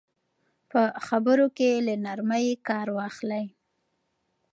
[0.69, 3.45] په خبرو کې له نرمۍ کار واخلئ.